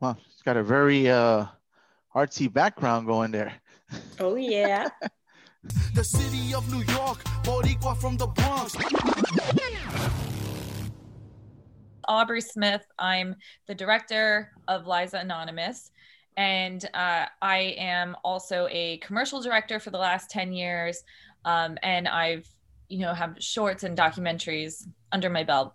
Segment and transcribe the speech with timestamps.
[0.00, 1.44] Well, it's got a very uh,
[2.14, 3.52] artsy background going there.
[4.18, 4.88] Oh yeah.
[5.94, 8.76] the city of New York, Boricua from the Bronx.
[12.08, 12.84] Aubrey Smith.
[12.98, 13.36] I'm
[13.66, 15.90] the director of Liza Anonymous.
[16.36, 21.04] And uh, I am also a commercial director for the last 10 years.
[21.44, 22.48] Um, and I've,
[22.88, 25.74] you know, have shorts and documentaries under my belt.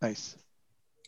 [0.00, 0.36] Nice.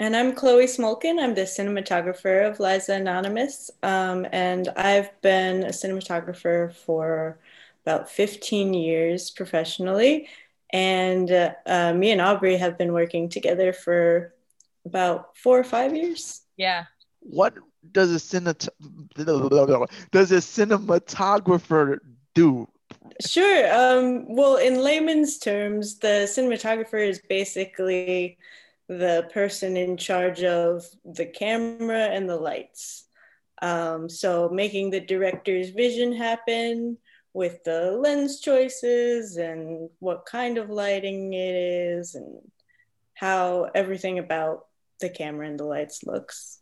[0.00, 1.22] And I'm Chloe Smolkin.
[1.22, 3.70] I'm the cinematographer of Liza Anonymous.
[3.82, 7.38] Um, and I've been a cinematographer for
[7.86, 10.28] about 15 years professionally.
[10.72, 14.34] And uh, uh, me and Aubrey have been working together for
[14.84, 16.40] about four or five years.
[16.56, 16.86] Yeah.
[17.20, 17.54] What
[17.92, 18.68] does a cinemat-
[20.10, 21.98] does a cinematographer
[22.34, 22.68] do?
[23.24, 23.72] Sure.
[23.72, 28.38] Um, well, in layman's terms, the cinematographer is basically
[28.88, 33.04] the person in charge of the camera and the lights.
[33.62, 36.98] Um, so making the director's vision happen
[37.32, 42.40] with the lens choices and what kind of lighting it is and
[43.14, 44.66] how everything about
[45.00, 46.60] the camera and the lights looks.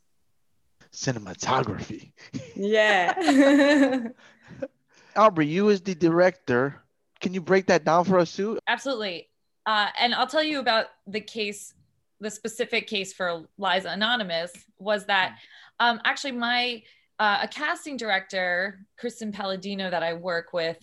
[0.92, 2.12] Cinematography.
[2.54, 4.08] Yeah.
[5.16, 6.82] Aubrey, you as the director,
[7.20, 8.58] can you break that down for us too?
[8.66, 9.28] Absolutely.
[9.66, 11.74] Uh, and I'll tell you about the case
[12.22, 15.38] the specific case for Liza Anonymous was that
[15.80, 16.82] um, actually my
[17.18, 20.78] uh, a casting director, Kristen Palladino, that I work with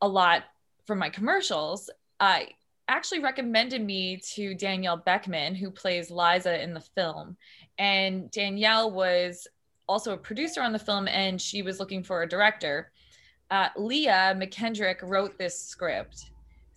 [0.00, 0.44] a lot
[0.84, 2.40] for my commercials, uh,
[2.88, 7.36] actually recommended me to Danielle Beckman, who plays Liza in the film.
[7.78, 9.48] And Danielle was
[9.88, 12.92] also a producer on the film, and she was looking for a director.
[13.50, 16.30] Uh, Leah McKendrick wrote this script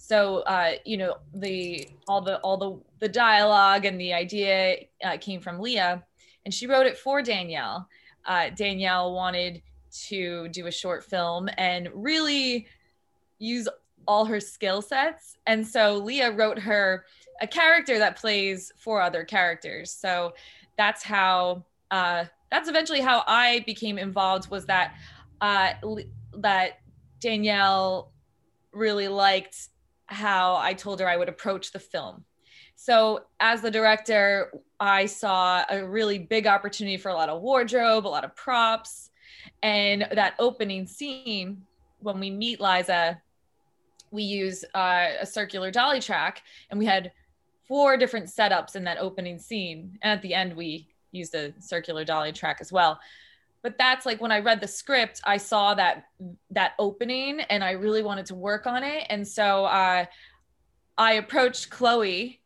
[0.09, 5.17] so uh, you know the all the all the the dialogue and the idea uh,
[5.17, 6.03] came from leah
[6.45, 7.87] and she wrote it for danielle.
[8.25, 12.67] Uh, danielle wanted to do a short film and really
[13.37, 13.67] use
[14.07, 15.37] all her skill sets.
[15.45, 17.05] And so leah wrote her
[17.41, 19.91] a character that plays four other characters.
[19.91, 20.33] So
[20.75, 24.95] that's how uh, that's eventually how i became involved was that
[25.41, 25.73] uh,
[26.33, 26.79] that
[27.19, 28.11] danielle
[28.71, 29.69] really liked
[30.09, 32.23] how I told her I would approach the film.
[32.75, 38.07] So, as the director, I saw a really big opportunity for a lot of wardrobe,
[38.07, 39.11] a lot of props.
[39.61, 41.63] And that opening scene,
[41.99, 43.21] when we meet Liza,
[44.11, 47.11] we use uh, a circular dolly track, and we had
[47.67, 49.97] four different setups in that opening scene.
[50.01, 52.99] And at the end, we used a circular dolly track as well
[53.61, 56.05] but that's like when i read the script i saw that
[56.51, 59.05] that opening and i really wanted to work on it.
[59.09, 60.05] And so uh,
[60.97, 62.41] i approached chloe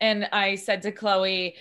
[0.00, 1.56] and i said to chloe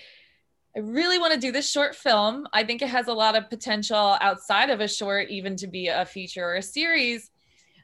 [0.76, 2.48] i really want to do this short film.
[2.54, 5.88] I think it has a lot of potential outside of a short even to be
[5.88, 7.32] a feature or a series.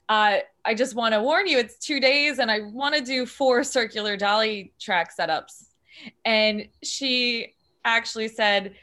[0.08, 3.26] Uh, i just want to warn you it's two days and i want to do
[3.26, 5.70] four circular dolly track setups.
[6.26, 8.76] And she actually said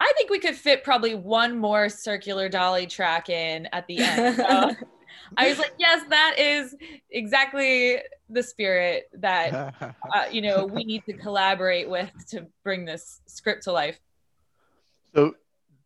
[0.00, 4.36] I think we could fit probably one more circular dolly track in at the end.
[5.30, 6.74] So I was like, yes, that is
[7.10, 7.98] exactly
[8.30, 9.74] the spirit that
[10.14, 13.98] uh, you know we need to collaborate with to bring this script to life.
[15.14, 15.34] So,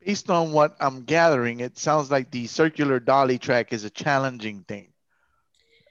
[0.04, 4.64] based on what I'm gathering, it sounds like the circular dolly track is a challenging
[4.68, 4.92] thing.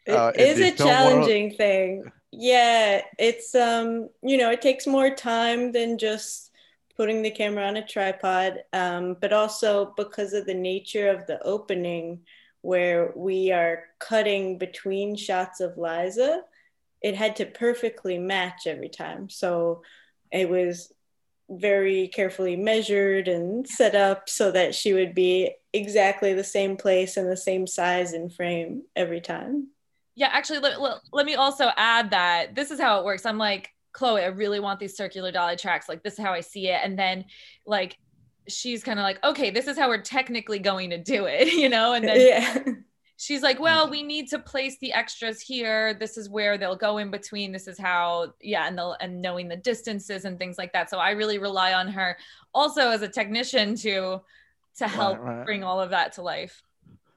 [0.06, 1.58] It uh, is a challenging wanna...
[1.58, 2.12] thing.
[2.31, 6.50] Yeah, it's um, you know, it takes more time than just
[7.01, 11.41] putting the camera on a tripod, um, but also because of the nature of the
[11.41, 12.19] opening,
[12.62, 16.44] where we are cutting between shots of Liza,
[17.01, 19.31] it had to perfectly match every time.
[19.31, 19.81] So
[20.31, 20.94] it was
[21.50, 27.18] very carefully measured and set up so that she would be exactly the same place
[27.18, 29.69] and the same size and frame every time.
[30.13, 33.25] Yeah, actually, let, let, let me also add that this is how it works.
[33.25, 35.90] I'm like, Chloe, I really want these circular dolly tracks.
[35.90, 36.79] Like, this is how I see it.
[36.84, 37.25] And then,
[37.66, 37.97] like,
[38.47, 41.69] she's kind of like, okay, this is how we're technically going to do it, you
[41.69, 41.94] know?
[41.94, 42.74] And then yeah.
[43.18, 45.94] she's like, well, we need to place the extras here.
[45.94, 47.51] This is where they'll go in between.
[47.51, 50.89] This is how, yeah, and the and knowing the distances and things like that.
[50.89, 52.18] So I really rely on her
[52.54, 54.21] also as a technician to
[54.77, 55.45] to help right, right.
[55.45, 56.62] bring all of that to life.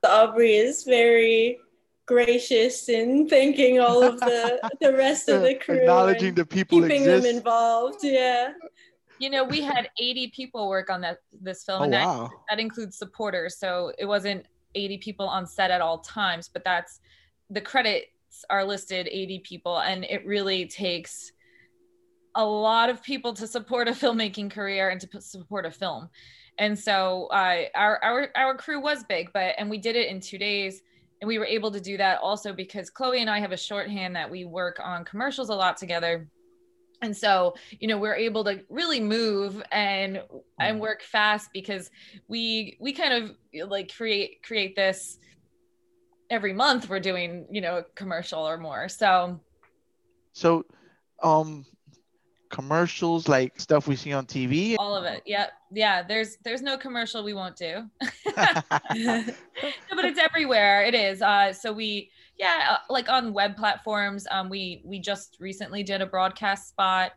[0.05, 1.59] Aubrey is very
[2.07, 7.03] gracious in thanking all of the the rest of the crew acknowledging the people keeping
[7.03, 7.25] exist.
[7.25, 8.53] them involved yeah
[9.19, 12.31] you know we had 80 people work on that this film oh, and that, wow.
[12.51, 17.01] that includes supporters so it wasn't 80 people on set at all times but that's
[17.51, 21.33] the credits are listed 80 people and it really takes
[22.35, 26.09] a lot of people to support a filmmaking career and to support a film.
[26.59, 30.21] And so uh, our, our, our crew was big, but, and we did it in
[30.21, 30.83] two days.
[31.25, 34.15] And we were able to do that also because Chloe and I have a shorthand
[34.15, 36.29] that we work on commercials a lot together.
[37.01, 40.23] And so, you know, we're able to really move and
[40.61, 40.81] and mm.
[40.81, 41.91] work fast because
[42.29, 45.19] we we kind of like create create this
[46.29, 48.91] every month we're doing, you know, a commercial or more.
[48.91, 49.41] So
[50.35, 50.67] so
[51.23, 51.65] um
[52.51, 54.77] commercials like stuff we see on TV?
[54.79, 55.23] All of it.
[55.25, 55.47] Yeah.
[55.75, 56.03] Yeah.
[56.03, 57.89] There's there's no commercial we won't do.
[58.27, 59.25] no,
[59.95, 60.85] but it's everywhere.
[60.85, 61.23] It is.
[61.23, 64.27] Uh, so we yeah, uh, like on web platforms.
[64.31, 67.13] Um, we we just recently did a broadcast spot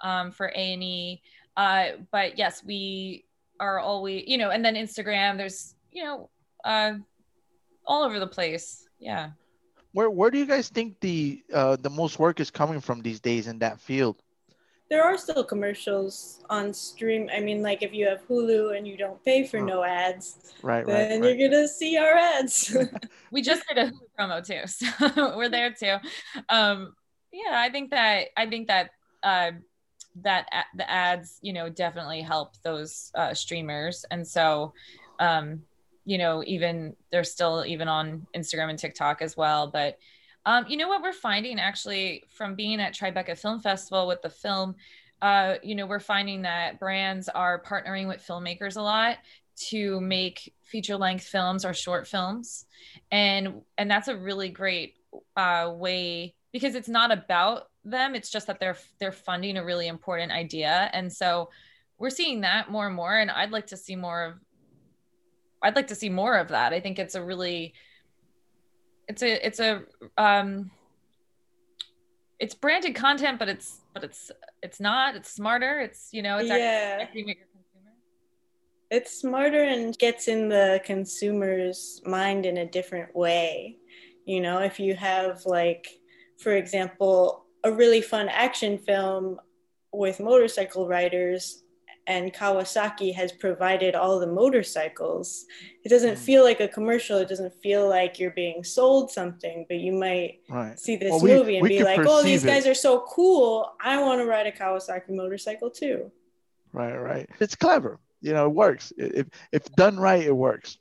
[0.00, 1.22] um, for A and E.
[1.56, 3.24] Uh, but yes, we
[3.60, 5.36] are always you know, and then Instagram.
[5.36, 6.30] There's you know,
[6.64, 6.94] uh,
[7.86, 8.88] all over the place.
[8.98, 9.30] Yeah.
[9.92, 13.20] Where where do you guys think the uh, the most work is coming from these
[13.20, 14.22] days in that field?
[14.88, 17.28] There are still commercials on stream.
[17.34, 19.64] I mean, like if you have Hulu and you don't pay for oh.
[19.64, 22.76] no ads, right, then right, you're gonna see our ads.
[23.32, 25.96] we just did a Hulu promo too, so we're there too.
[26.48, 26.94] Um,
[27.32, 28.90] yeah, I think that I think that
[29.22, 29.52] uh,
[30.22, 30.46] that
[30.76, 34.72] the ads, you know, definitely help those uh, streamers, and so.
[35.18, 35.62] Um,
[36.08, 39.98] you know, even they're still even on Instagram and TikTok as well, but
[40.46, 44.30] um, you know what we're finding actually from being at Tribeca Film Festival with the
[44.30, 44.76] film,
[45.20, 49.18] uh, you know, we're finding that brands are partnering with filmmakers a lot
[49.68, 52.66] to make feature length films or short films,
[53.10, 54.94] and and that's a really great
[55.36, 59.88] uh, way because it's not about them; it's just that they're they're funding a really
[59.88, 61.50] important idea, and so
[61.98, 63.16] we're seeing that more and more.
[63.16, 64.34] And I'd like to see more of
[65.62, 66.72] I'd like to see more of that.
[66.72, 67.74] I think it's a really
[69.08, 69.82] it's a it's a
[70.18, 70.70] um
[72.38, 74.30] it's branded content but it's but it's
[74.62, 77.06] it's not it's smarter it's you know it's yeah.
[78.90, 83.76] it's smarter and gets in the consumer's mind in a different way
[84.26, 85.88] you know if you have like
[86.38, 89.40] for example a really fun action film
[89.92, 91.64] with motorcycle riders
[92.06, 95.44] and Kawasaki has provided all the motorcycles.
[95.84, 96.18] It doesn't mm.
[96.18, 97.18] feel like a commercial.
[97.18, 100.78] It doesn't feel like you're being sold something, but you might right.
[100.78, 102.70] see this well, we, movie and be like, oh, these guys it.
[102.70, 103.72] are so cool.
[103.80, 106.10] I want to ride a Kawasaki motorcycle too.
[106.72, 107.28] Right, right.
[107.40, 107.98] It's clever.
[108.20, 108.92] You know, it works.
[108.96, 110.78] If, if done right, it works.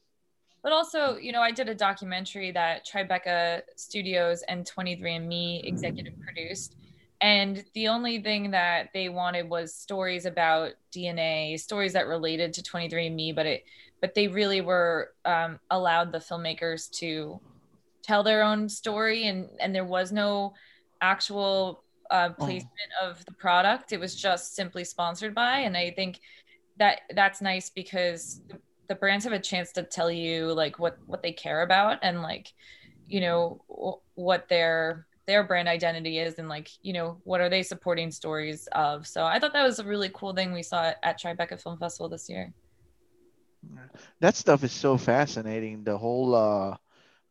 [0.62, 6.76] But also, you know, I did a documentary that Tribeca Studios and 23andMe executive produced
[7.26, 12.62] and the only thing that they wanted was stories about DNA, stories that related to
[12.62, 13.64] 23andMe, but it,
[14.00, 17.42] but they really were um, allowed the filmmakers to
[18.04, 20.54] tell their own story, and and there was no
[21.02, 22.46] actual uh, oh.
[22.46, 23.10] placement oh.
[23.10, 23.92] of the product.
[23.92, 26.20] It was just simply sponsored by, and I think
[26.78, 28.42] that that's nice because
[28.88, 32.22] the brands have a chance to tell you like what what they care about and
[32.22, 32.54] like
[33.08, 37.64] you know what their their brand identity is and like you know what are they
[37.64, 39.08] supporting stories of?
[39.08, 42.10] So i thought that was a really cool thing we saw at tribeca film festival
[42.10, 42.54] this year.
[44.20, 46.78] That stuff is so fascinating the whole uh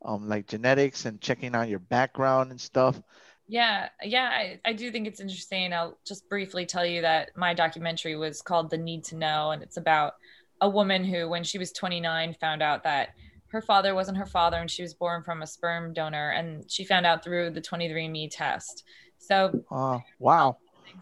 [0.04, 3.00] um like genetics and checking out your background and stuff.
[3.46, 5.72] Yeah yeah I, I do think it's interesting.
[5.72, 9.62] I'll just briefly tell you that my documentary was called the need to know and
[9.62, 10.14] it's about
[10.60, 13.10] a woman who when she was 29 found out that
[13.54, 16.84] her father wasn't her father and she was born from a sperm donor and she
[16.84, 18.82] found out through the 23andme test.
[19.18, 20.58] So uh, wow.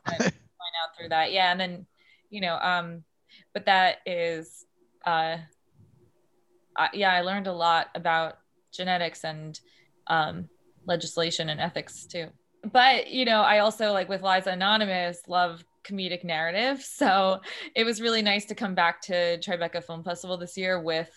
[0.07, 1.33] find out through that.
[1.33, 1.87] Yeah and then
[2.29, 3.05] you know um
[3.55, 4.67] but that is
[5.07, 5.39] uh
[6.77, 8.39] I, yeah i learned a lot about
[8.71, 9.59] genetics and
[10.09, 10.49] um
[10.87, 12.27] legislation and ethics too.
[12.71, 16.83] But you know i also like with liza anonymous love comedic narrative.
[16.83, 17.41] So
[17.75, 21.11] it was really nice to come back to tribeca film festival this year with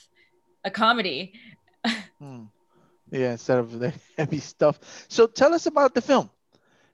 [0.65, 1.33] a comedy.
[2.19, 2.43] hmm.
[3.11, 4.79] Yeah, instead of the heavy stuff.
[5.07, 6.29] So tell us about the film.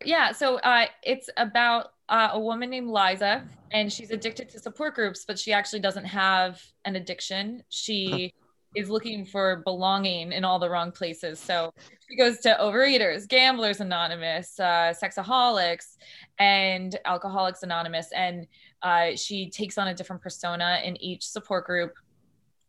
[0.03, 4.95] Yeah, so uh, it's about uh, a woman named Liza, and she's addicted to support
[4.95, 7.63] groups, but she actually doesn't have an addiction.
[7.69, 8.33] She
[8.75, 11.39] is looking for belonging in all the wrong places.
[11.39, 11.73] So
[12.09, 15.97] she goes to Overeaters, Gamblers Anonymous, uh, Sexaholics,
[16.39, 18.47] and Alcoholics Anonymous, and
[18.81, 21.93] uh, she takes on a different persona in each support group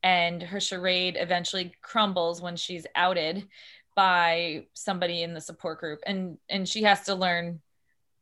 [0.03, 3.47] and her charade eventually crumbles when she's outed
[3.95, 6.01] by somebody in the support group.
[6.07, 7.61] And and she has to learn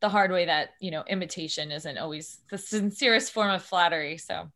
[0.00, 4.18] the hard way that you know imitation isn't always the sincerest form of flattery.
[4.18, 4.50] So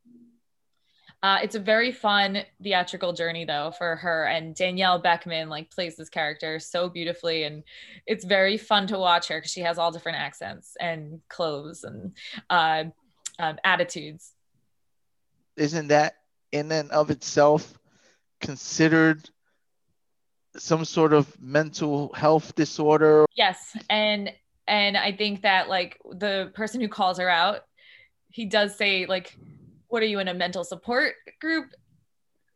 [1.23, 4.27] Uh, it's a very fun theatrical journey though for her.
[4.27, 7.45] And Danielle Beckman like plays this character so beautifully.
[7.45, 7.63] And
[8.07, 12.13] it's very fun to watch her because she has all different accents and clothes and
[12.51, 12.85] uh,
[13.39, 14.35] um, attitudes.
[15.57, 16.17] Isn't that
[16.55, 17.77] in and of itself
[18.41, 19.29] considered
[20.57, 23.27] some sort of mental health disorder?
[23.37, 24.33] Yes, and
[24.67, 27.63] and I think that like the person who calls her out,
[28.31, 29.37] he does say like,
[29.89, 31.67] "What are you in a mental support group?"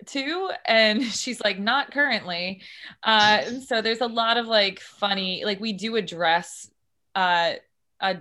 [0.06, 2.62] too and she's like not currently
[3.02, 6.70] uh so there's a lot of like funny like we do address
[7.16, 7.54] uh,
[8.00, 8.14] uh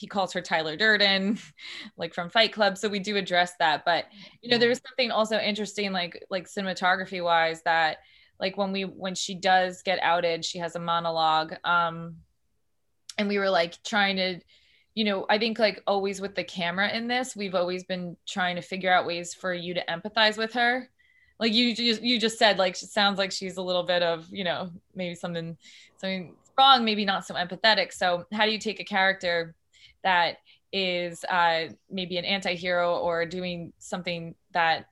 [0.00, 1.38] he calls her Tyler Durden,
[1.98, 2.78] like from Fight Club.
[2.78, 3.84] So we do address that.
[3.84, 4.06] But
[4.40, 7.98] you know, there's something also interesting, like like cinematography wise, that
[8.40, 11.54] like when we when she does get outed, she has a monologue.
[11.64, 12.16] Um,
[13.18, 14.40] and we were like trying to,
[14.94, 18.56] you know, I think like always with the camera in this, we've always been trying
[18.56, 20.88] to figure out ways for you to empathize with her.
[21.38, 24.26] Like you just you just said, like it sounds like she's a little bit of,
[24.30, 25.58] you know, maybe something
[25.98, 27.92] something wrong, maybe not so empathetic.
[27.92, 29.54] So how do you take a character
[30.02, 30.36] that
[30.72, 34.86] is uh, maybe an anti-hero or doing something that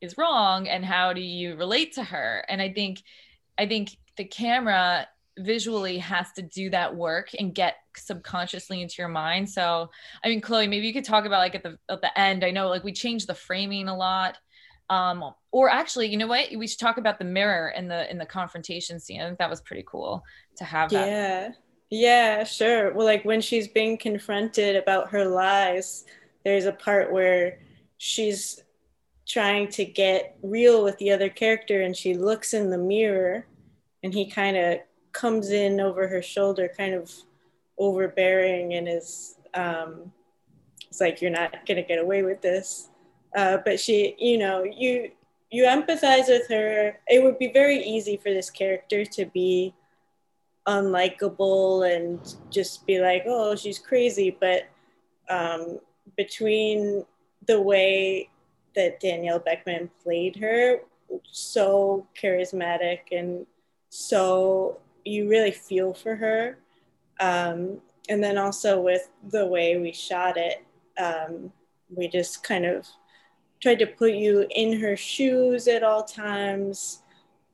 [0.00, 2.44] is wrong and how do you relate to her?
[2.48, 3.02] And i think
[3.58, 5.08] i think the camera
[5.38, 9.48] visually has to do that work and get subconsciously into your mind.
[9.50, 9.90] So
[10.24, 12.44] i mean chloe maybe you could talk about like at the at the end.
[12.44, 14.38] I know like we changed the framing a lot.
[14.90, 16.48] Um or actually you know what?
[16.56, 19.20] We should talk about the mirror in the in the confrontation scene.
[19.20, 20.22] I think that was pretty cool
[20.56, 21.08] to have that.
[21.08, 21.48] Yeah
[21.90, 22.92] yeah, sure.
[22.92, 26.04] Well, like when she's being confronted about her lies,
[26.44, 27.58] there's a part where
[27.98, 28.62] she's
[29.26, 33.46] trying to get real with the other character and she looks in the mirror
[34.02, 34.78] and he kind of
[35.12, 37.12] comes in over her shoulder, kind of
[37.78, 40.12] overbearing and is um,
[40.88, 42.90] it's like you're not gonna get away with this.
[43.36, 45.10] Uh, but she, you know, you
[45.50, 46.98] you empathize with her.
[47.08, 49.74] It would be very easy for this character to be
[50.66, 54.36] unlikable and just be like, oh, she's crazy.
[54.38, 54.68] But
[55.28, 55.78] um,
[56.16, 57.04] between
[57.46, 58.28] the way
[58.74, 60.80] that Danielle Beckman played her,
[61.30, 63.46] so charismatic and
[63.88, 66.58] so you really feel for her.
[67.20, 70.64] Um, and then also with the way we shot it,
[70.98, 71.52] um,
[71.88, 72.86] we just kind of
[73.60, 77.02] tried to put you in her shoes at all times.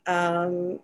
[0.06, 0.80] Um,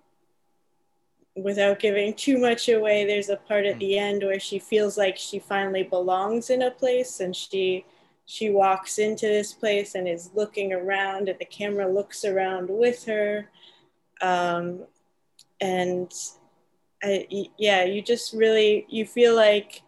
[1.43, 5.17] without giving too much away, there's a part at the end where she feels like
[5.17, 7.85] she finally belongs in a place and she
[8.27, 13.07] she walks into this place and is looking around and the camera looks around with
[13.07, 13.49] her.
[14.21, 14.85] Um,
[15.63, 16.13] and
[17.03, 17.27] I,
[17.57, 19.81] yeah, you just really, you feel like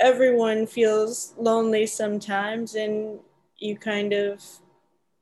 [0.00, 3.20] everyone feels lonely sometimes and
[3.58, 4.42] you kind of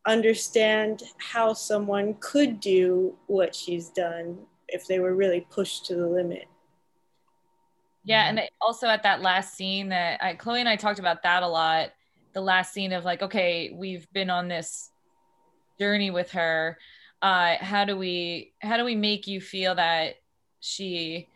[0.06, 4.38] understand how someone could do what she's done
[4.68, 6.46] if they were really pushed to the limit.
[8.04, 11.42] Yeah, and also at that last scene that I, Chloe and I talked about that
[11.42, 11.90] a lot.
[12.34, 14.90] The last scene of like, okay, we've been on this
[15.78, 16.78] journey with her.
[17.20, 20.16] Uh, how do we how do we make you feel that
[20.60, 21.28] she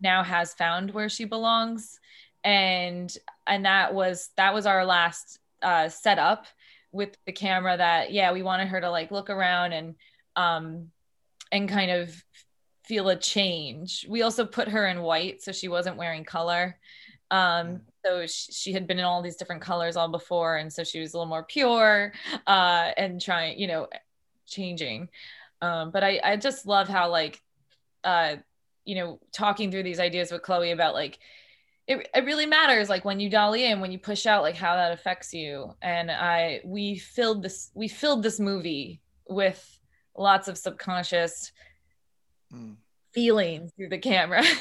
[0.00, 2.00] now has found where she belongs?
[2.42, 3.14] And
[3.46, 6.46] and that was that was our last uh, setup
[6.90, 7.76] with the camera.
[7.76, 9.94] That yeah, we wanted her to like look around and
[10.34, 10.90] um
[11.52, 12.24] and kind of
[12.84, 14.06] feel a change.
[14.08, 16.78] We also put her in white, so she wasn't wearing color.
[17.30, 20.84] Um, so she, she, had been in all these different colors all before, and so
[20.84, 22.12] she was a little more pure
[22.46, 23.88] uh, and trying, you know,
[24.46, 25.08] changing.
[25.62, 27.40] Um, but I, I just love how like,
[28.04, 28.36] uh,
[28.84, 31.20] you know, talking through these ideas with Chloe about like,
[31.86, 34.76] it, it really matters like when you dolly in when you push out like how
[34.76, 39.80] that affects you and i we filled this we filled this movie with
[40.16, 41.50] lots of subconscious
[42.52, 42.76] mm.
[43.12, 44.42] feelings through the camera.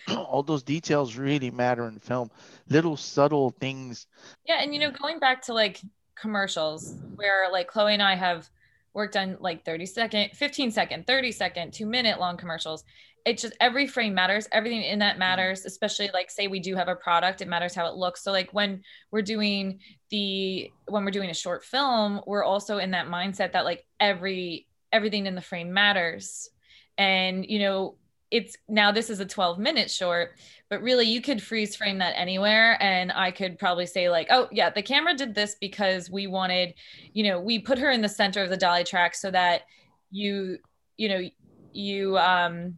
[0.08, 2.30] all those details really matter in film
[2.68, 4.06] little subtle things
[4.46, 5.80] yeah and you know going back to like
[6.14, 8.48] commercials where like chloe and i have
[8.94, 12.84] worked on like 30 second 15 second 30 second two minute long commercials
[13.24, 15.20] it's just every frame matters everything in that mm.
[15.20, 18.32] matters especially like say we do have a product it matters how it looks so
[18.32, 19.78] like when we're doing
[20.10, 24.66] the when we're doing a short film we're also in that mindset that like every
[24.92, 26.50] everything in the frame matters
[26.98, 27.96] and you know
[28.30, 30.32] it's now this is a 12 minute short
[30.70, 32.82] but really you could freeze frame that anywhere.
[32.82, 36.74] And i could probably say like oh yeah the camera did this because we wanted
[37.12, 39.62] you know we put her in the center of the dolly track so that
[40.10, 40.58] you
[40.96, 41.28] you know
[41.72, 42.76] you um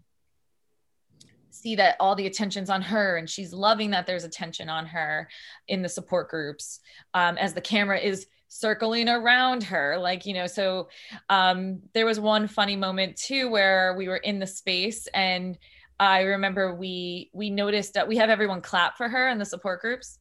[1.51, 5.29] see that all the attention's on her and she's loving that there's attention on her
[5.69, 6.81] in the support groups
[7.15, 10.89] um, as the camera is circling around her like you know so
[11.29, 15.59] um there was one funny moment too where we were in the space and
[15.99, 19.81] i remember we we noticed that we have everyone clap for her in the support
[19.81, 20.21] groups.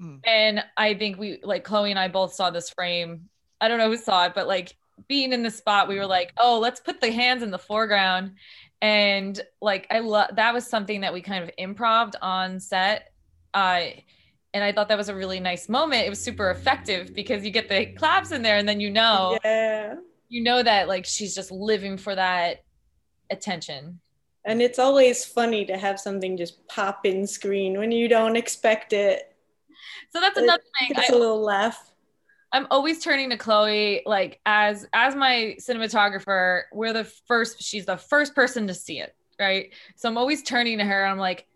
[0.00, 0.20] Mm.
[0.24, 3.28] and i think we like chloe and i both saw this frame.
[3.60, 4.74] I don't know who saw it but like
[5.06, 8.36] being in the spot we were like oh let's put the hands in the foreground.
[8.80, 13.12] And like i love that was something that we kind of improved on set.
[13.52, 13.88] Uh
[14.54, 16.06] and I thought that was a really nice moment.
[16.06, 19.36] It was super effective because you get the claps in there and then you know
[19.44, 19.96] yeah.
[20.28, 22.62] you know that like she's just living for that
[23.30, 24.00] attention.
[24.46, 28.92] And it's always funny to have something just pop in screen when you don't expect
[28.92, 29.34] it.
[30.10, 30.90] So that's another thing.
[30.96, 31.90] It's a little laugh.
[32.52, 37.96] I'm always turning to Chloe like as as my cinematographer, we're the first she's the
[37.96, 39.72] first person to see it, right?
[39.96, 41.48] So I'm always turning to her I'm like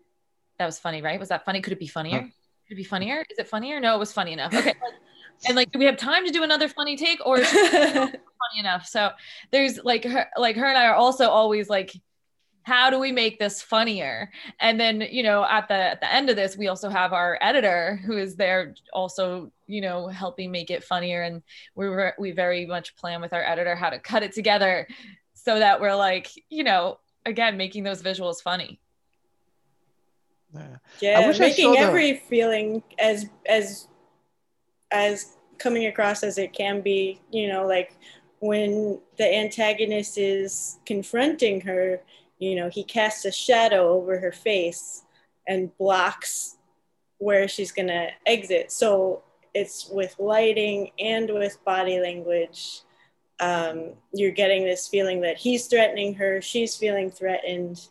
[0.57, 1.17] that was funny, right?
[1.17, 1.61] Was that funny?
[1.61, 2.29] Could it be funnier?
[2.69, 3.25] Could it be funnier?
[3.31, 3.79] Is it funnier?
[3.79, 4.53] No, it was funny enough.
[4.53, 4.75] Okay.
[5.47, 8.19] and like, do we have time to do another funny take or funny
[8.59, 8.85] enough?
[8.85, 9.09] So
[9.49, 11.91] there's like her, like her and I are also always like,
[12.61, 14.29] how do we make this funnier?
[14.59, 17.39] And then, you know, at the at the end of this, we also have our
[17.41, 21.23] editor who is there also, you know, helping make it funnier.
[21.23, 21.41] And
[21.73, 24.87] we were we very much plan with our editor how to cut it together
[25.33, 28.79] so that we're like, you know, again, making those visuals funny.
[30.53, 32.19] Yeah, yeah making every the...
[32.19, 33.87] feeling as as
[34.91, 37.21] as coming across as it can be.
[37.31, 37.95] You know, like
[38.39, 42.01] when the antagonist is confronting her,
[42.39, 45.03] you know, he casts a shadow over her face
[45.47, 46.57] and blocks
[47.17, 48.71] where she's gonna exit.
[48.71, 52.81] So it's with lighting and with body language.
[53.41, 57.87] Um, you're getting this feeling that he's threatening her, she's feeling threatened.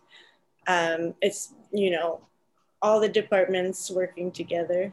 [0.67, 2.21] Um, it's you know
[2.83, 4.93] all the departments working together.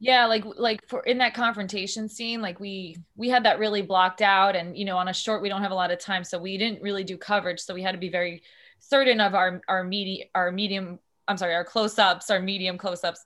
[0.00, 4.22] Yeah like like for in that confrontation scene like we we had that really blocked
[4.22, 6.38] out and you know on a short we don't have a lot of time so
[6.38, 8.42] we didn't really do coverage so we had to be very
[8.78, 13.24] certain of our our medium our medium i'm sorry our close-ups our medium close-ups.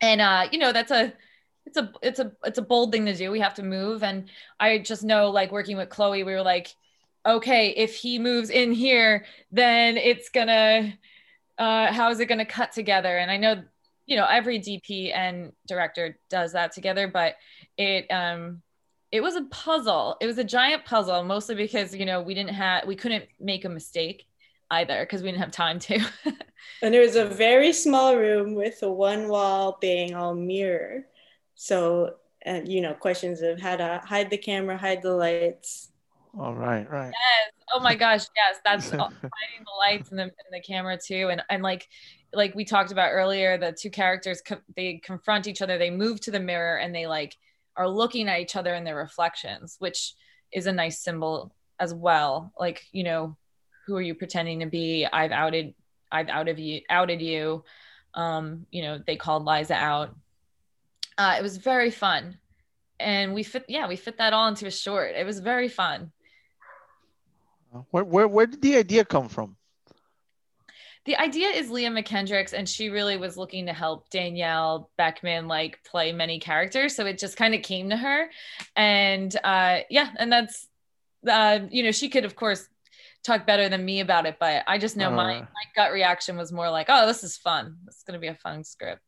[0.00, 1.12] And uh you know that's a
[1.66, 3.30] it's a it's a it's a bold thing to do.
[3.30, 4.02] We have to move.
[4.02, 4.28] And
[4.58, 6.74] i just know like working with chloe we were like
[7.24, 10.92] okay if he moves in here then it's gonna
[11.58, 13.16] uh, how is it going to cut together?
[13.16, 13.62] And I know,
[14.06, 17.34] you know, every DP and director does that together, but
[17.76, 18.62] it, um,
[19.12, 20.16] it was a puzzle.
[20.20, 23.64] It was a giant puzzle, mostly because, you know, we didn't have, we couldn't make
[23.64, 24.26] a mistake
[24.70, 26.00] either because we didn't have time to.
[26.82, 31.04] and it was a very small room with the one wall being all mirror.
[31.54, 35.90] So, and you know, questions of how to hide the camera, hide the lights.
[36.38, 37.12] All right, right.
[37.12, 37.53] Yes.
[37.72, 38.60] Oh my gosh, yes.
[38.64, 41.88] That's finding the lights and the, and the camera too, and and like
[42.32, 46.20] like we talked about earlier, the two characters co- they confront each other, they move
[46.22, 47.36] to the mirror, and they like
[47.76, 50.14] are looking at each other in their reflections, which
[50.52, 52.52] is a nice symbol as well.
[52.58, 53.36] Like you know,
[53.86, 55.06] who are you pretending to be?
[55.10, 55.74] I've outed,
[56.12, 57.64] I've outed you, outed you.
[58.14, 60.14] Um, you know, they called Liza out.
[61.18, 62.38] Uh, it was very fun
[63.00, 66.12] and we fit yeah we fit that all into a short it was very fun
[67.90, 69.56] where, where, where did the idea come from?
[71.06, 75.84] The idea is Leah McKendricks, and she really was looking to help Danielle Beckman like
[75.84, 76.96] play many characters.
[76.96, 78.30] So it just kind of came to her,
[78.74, 80.66] and uh, yeah, and that's
[81.28, 82.66] uh, you know she could of course
[83.22, 86.38] talk better than me about it, but I just know uh, my my gut reaction
[86.38, 87.76] was more like, oh, this is fun.
[87.84, 89.02] This is gonna be a fun script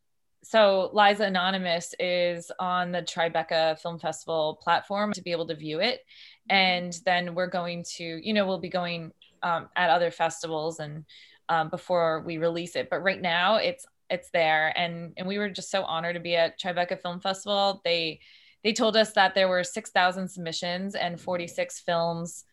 [0.49, 5.81] so Liza Anonymous is on the Tribeca Film Festival platform to be able to view
[5.81, 6.05] it.
[6.49, 9.11] And then we're going to, you know, we'll be going
[9.43, 11.05] um, at other festivals and
[11.49, 12.91] um, before we release it.
[12.91, 14.73] But right now it's it's there.
[14.79, 17.81] And and we were just so honored to be at Tribeca Film Festival.
[17.85, 18.21] They
[18.63, 22.45] they told us that there were 6,000 submissions and 46 films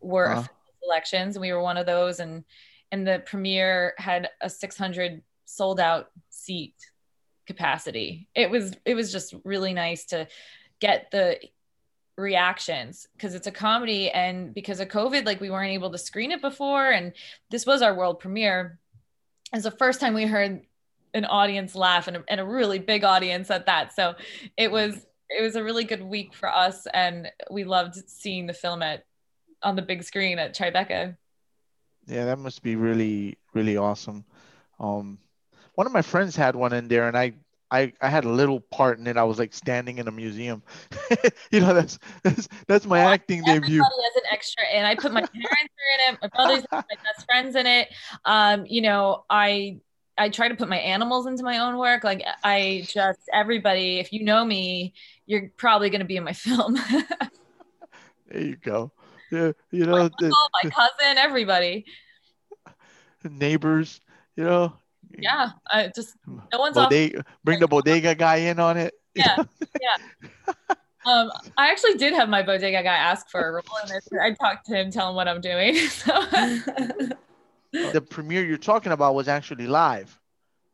[0.00, 0.46] were wow.
[0.82, 1.36] selections.
[1.36, 2.20] And we were one of those.
[2.20, 2.44] And
[2.90, 6.74] and the premiere had a 600 sold out seat
[7.52, 8.28] capacity.
[8.34, 10.26] It was it was just really nice to
[10.80, 11.38] get the
[12.16, 16.30] reactions because it's a comedy and because of covid like we weren't able to screen
[16.30, 17.14] it before and
[17.50, 18.78] this was our world premiere.
[19.52, 20.62] It's the first time we heard
[21.14, 23.94] an audience laugh and a, and a really big audience at that.
[23.94, 24.14] So
[24.56, 28.54] it was it was a really good week for us and we loved seeing the
[28.54, 29.04] film at
[29.62, 31.16] on the big screen at tribeca.
[32.06, 34.24] Yeah that must be really really awesome.
[34.78, 35.18] Um
[35.74, 37.34] one of my friends had one in there and I
[37.72, 39.16] I, I had a little part in it.
[39.16, 40.62] I was like standing in a museum.
[41.50, 43.80] you know, that's that's, that's my acting debut.
[43.80, 46.18] as an extra, and I put my parents in it.
[46.20, 47.88] My brothers, my best friends in it.
[48.26, 49.80] Um, you know, I
[50.18, 52.04] I try to put my animals into my own work.
[52.04, 54.92] Like I just everybody, if you know me,
[55.24, 56.74] you're probably going to be in my film.
[58.28, 58.92] there you go.
[59.30, 61.86] Yeah, you know, my, uncle, the, my cousin, everybody,
[63.24, 63.98] neighbors.
[64.36, 64.72] You know.
[65.18, 67.24] Yeah, I just no one's bodega, off.
[67.44, 68.94] Bring the bodega guy in on it.
[69.14, 69.36] Yeah,
[69.80, 70.44] yeah.
[71.04, 74.08] Um, I actually did have my bodega guy ask for a role in this.
[74.20, 75.76] I talked to him, tell him what I'm doing.
[77.72, 77.90] So.
[77.92, 80.20] the premiere you're talking about was actually live.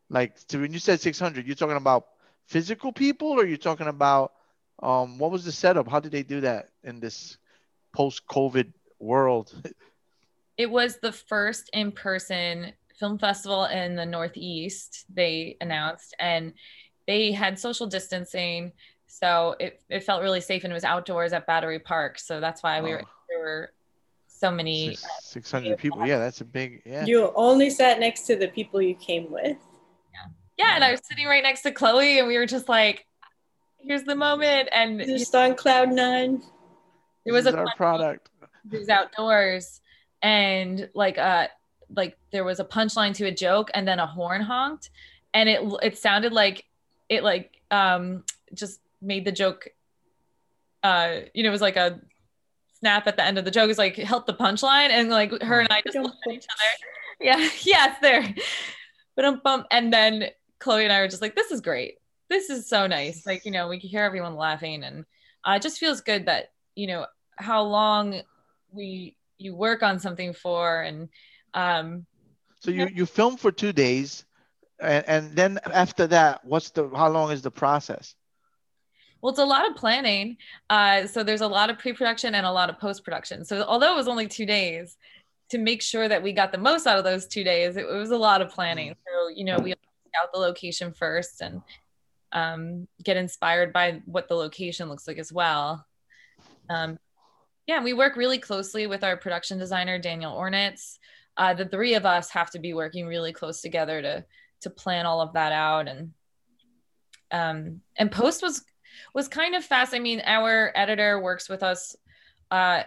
[0.09, 2.07] Like, so when you said 600, you're talking about
[2.47, 4.33] physical people, or you're talking about
[4.83, 5.87] um, what was the setup?
[5.87, 7.37] How did they do that in this
[7.93, 9.53] post-COVID world?
[10.57, 15.05] It was the first in-person film festival in the Northeast.
[15.13, 16.53] They announced, and
[17.07, 18.73] they had social distancing
[19.09, 22.19] so it, it felt really safe and it was outdoors at Battery Park.
[22.19, 23.71] So that's why we were, there were
[24.27, 24.95] so many.
[25.21, 26.05] 600 people.
[26.05, 27.05] Yeah, that's a big, yeah.
[27.05, 29.57] You only sat next to the people you came with.
[30.13, 30.29] Yeah.
[30.57, 30.75] Yeah.
[30.75, 33.05] And I was sitting right next to Chloe and we were just like,
[33.79, 34.69] here's the moment.
[34.71, 36.43] And just on cloud nine.
[37.25, 38.29] It was a our product.
[38.71, 39.81] It was outdoors
[40.21, 41.47] and like, uh,
[41.95, 44.89] like there was a punchline to a joke and then a horn honked.
[45.33, 46.65] And it, it sounded like
[47.07, 48.23] it like, um,
[48.53, 49.69] just made the joke
[50.83, 51.99] uh you know it was like a
[52.79, 53.69] snap at the end of the joke.
[53.69, 54.89] Is like help the punchline.
[54.89, 56.85] And like her and I just looked at each other.
[57.19, 58.33] Yeah yes, there.
[59.15, 61.95] But um bump and then Chloe and I were just like this is great.
[62.29, 63.25] This is so nice.
[63.25, 64.83] Like you know we can hear everyone laughing.
[64.83, 65.05] And
[65.45, 68.21] uh, it just feels good that you know how long
[68.71, 70.81] we you work on something for.
[70.81, 71.09] And
[71.53, 72.05] um
[72.59, 74.25] so you you film for two days
[74.79, 78.15] and, and then after that what's the how long is the process
[79.21, 80.37] well, it's a lot of planning.
[80.69, 83.43] Uh, so there's a lot of pre-production and a lot of post-production.
[83.43, 84.95] So although it was only two days,
[85.49, 87.91] to make sure that we got the most out of those two days, it, it
[87.91, 88.91] was a lot of planning.
[88.91, 88.95] Mm.
[88.95, 89.73] So you know, we
[90.21, 91.61] out the location first and
[92.31, 95.85] um, get inspired by what the location looks like as well.
[96.69, 96.97] Um,
[97.67, 100.97] yeah, we work really closely with our production designer Daniel Ornitz.
[101.39, 104.25] Uh, the three of us have to be working really close together to
[104.61, 106.11] to plan all of that out and
[107.31, 108.63] um, and post was
[109.13, 109.93] was kind of fast.
[109.93, 111.95] I mean, our editor works with us
[112.51, 112.83] uh,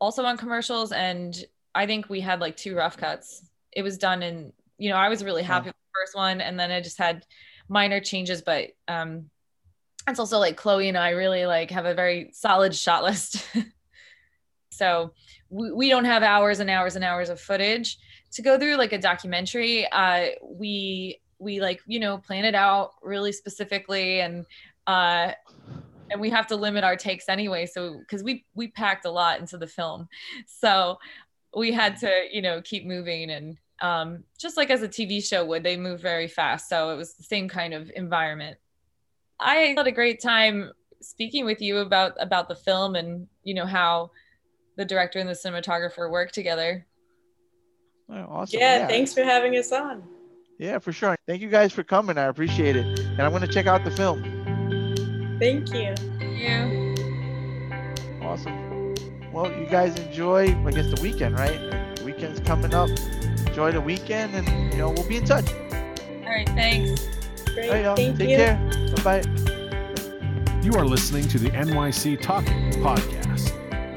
[0.00, 1.34] also on commercials, and
[1.74, 3.48] I think we had like two rough cuts.
[3.72, 5.70] It was done in, you know, I was really happy yeah.
[5.70, 7.24] with the first one, and then I just had
[7.68, 9.30] minor changes, but um,
[10.08, 13.44] it's also like Chloe and I really like have a very solid shot list.
[14.70, 15.12] so
[15.52, 17.98] we, don't have hours and hours and hours of footage
[18.32, 19.86] to go through like a documentary.
[19.90, 24.46] Uh, we we like you know plan it out really specifically and
[24.86, 25.32] uh,
[26.10, 27.66] and we have to limit our takes anyway.
[27.66, 30.08] So because we we packed a lot into the film,
[30.46, 30.98] so
[31.54, 35.44] we had to you know keep moving and um, just like as a TV show
[35.44, 36.68] would, they move very fast.
[36.68, 38.56] So it was the same kind of environment.
[39.40, 43.66] I had a great time speaking with you about about the film and you know
[43.66, 44.12] how
[44.76, 46.86] the director and the cinematographer work together.
[48.10, 48.60] Oh, awesome.
[48.60, 50.02] Yeah, yeah, thanks for having us on.
[50.58, 51.16] Yeah, for sure.
[51.26, 52.18] Thank you guys for coming.
[52.18, 52.98] I appreciate it.
[53.00, 54.22] And I'm going to check out the film.
[55.40, 55.94] Thank you.
[56.20, 56.68] Yeah.
[58.22, 58.94] Awesome.
[59.32, 61.96] Well, you guys enjoy, I guess, the weekend, right?
[61.96, 62.90] The weekend's coming up.
[63.46, 65.50] Enjoy the weekend, and you know we'll be in touch.
[65.52, 66.48] All right.
[66.50, 67.06] Thanks.
[67.54, 67.68] Great.
[67.68, 67.96] All right, y'all.
[67.96, 68.36] Thank Take you.
[68.36, 68.92] care.
[68.96, 70.60] Bye bye.
[70.62, 73.11] You are listening to the NYC Talking podcast.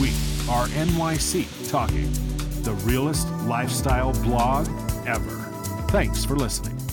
[0.00, 0.08] We
[0.50, 2.10] are NYC Talking,
[2.62, 4.66] the realest lifestyle blog
[5.06, 5.36] ever.
[5.88, 6.83] Thanks for listening.